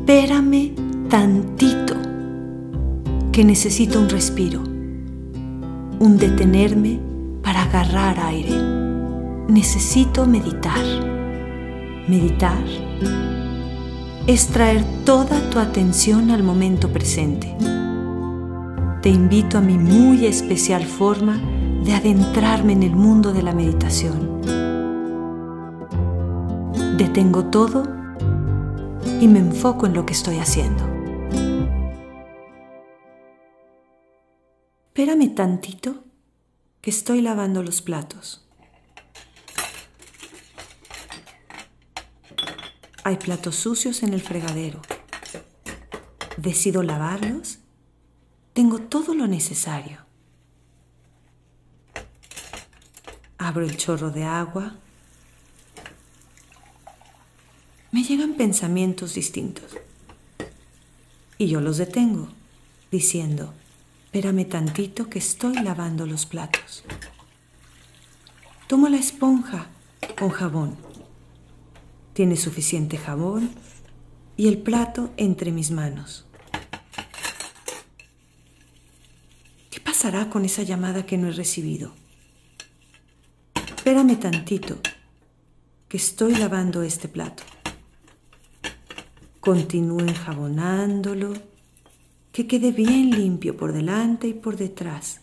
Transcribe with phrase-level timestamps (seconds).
[0.00, 0.72] Espérame
[1.10, 1.94] tantito,
[3.30, 4.62] que necesito un respiro,
[6.00, 6.98] un detenerme
[7.42, 8.56] para agarrar aire.
[9.48, 10.82] Necesito meditar.
[12.08, 12.64] Meditar
[14.26, 17.54] es traer toda tu atención al momento presente.
[19.02, 21.38] Te invito a mi muy especial forma
[21.84, 24.40] de adentrarme en el mundo de la meditación.
[26.96, 27.99] Detengo todo
[29.20, 30.82] y me enfoco en lo que estoy haciendo.
[34.86, 36.02] Espérame tantito
[36.80, 38.48] que estoy lavando los platos.
[43.04, 44.80] Hay platos sucios en el fregadero.
[46.38, 47.58] Decido lavarlos.
[48.54, 49.98] Tengo todo lo necesario.
[53.36, 54.76] Abro el chorro de agua.
[57.92, 59.76] Me llegan pensamientos distintos.
[61.38, 62.28] Y yo los detengo,
[62.92, 63.52] diciendo,
[64.04, 66.84] espérame tantito que estoy lavando los platos.
[68.68, 69.66] Tomo la esponja
[70.16, 70.76] con jabón.
[72.12, 73.50] Tiene suficiente jabón
[74.36, 76.26] y el plato entre mis manos.
[79.70, 81.92] ¿Qué pasará con esa llamada que no he recibido?
[83.54, 84.78] Espérame tantito,
[85.88, 87.42] que estoy lavando este plato.
[89.40, 91.32] Continúo enjabonándolo,
[92.30, 95.20] que quede bien limpio por delante y por detrás.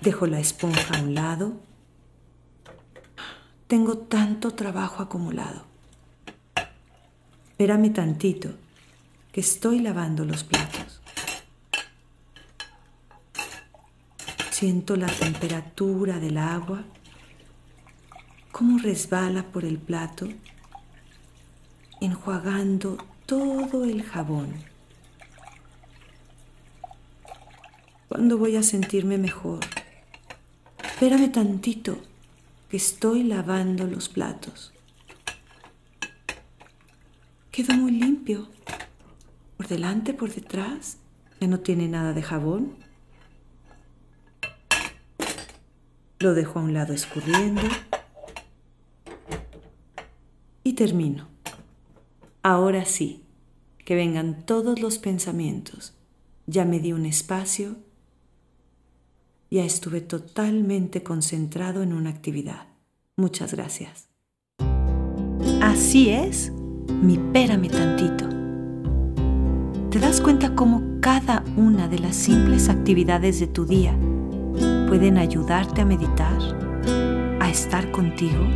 [0.00, 1.52] Dejo la esponja a un lado.
[3.66, 5.66] Tengo tanto trabajo acumulado.
[7.50, 8.54] Espérame tantito,
[9.30, 11.02] que estoy lavando los platos.
[14.50, 16.82] Siento la temperatura del agua,
[18.50, 20.26] cómo resbala por el plato,
[22.00, 24.54] enjuagando todo el jabón.
[28.08, 29.60] ¿Cuándo voy a sentirme mejor?
[30.82, 31.98] Espérame tantito,
[32.68, 34.72] que estoy lavando los platos.
[37.50, 38.48] Quedó muy limpio.
[39.56, 40.98] Por delante, por detrás,
[41.40, 42.76] ya no tiene nada de jabón.
[46.18, 47.62] Lo dejo a un lado escurriendo
[50.64, 51.28] y termino.
[52.42, 53.22] Ahora sí,
[53.84, 55.94] que vengan todos los pensamientos.
[56.46, 57.76] Ya me di un espacio,
[59.50, 62.68] ya estuve totalmente concentrado en una actividad.
[63.16, 64.08] Muchas gracias.
[65.60, 66.50] Así es,
[67.02, 68.28] mi pérame tantito.
[69.90, 73.94] ¿Te das cuenta cómo cada una de las simples actividades de tu día
[74.88, 76.38] pueden ayudarte a meditar,
[77.50, 78.46] estar contigo,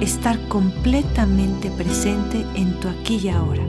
[0.00, 3.62] estar completamente presente en tu aquí y ahora.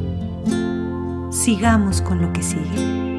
[1.32, 3.15] Sigamos con lo que sigue.